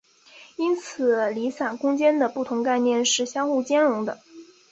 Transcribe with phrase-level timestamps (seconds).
[0.55, 4.19] 因此离散空间的不同概念是相互兼容的。